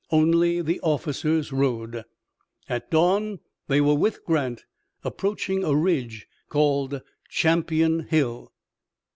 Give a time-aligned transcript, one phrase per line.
[0.09, 2.05] Only the officers rode.
[2.67, 4.65] At dawn they were with Grant
[5.03, 8.51] approaching a ridge called Champion Hill.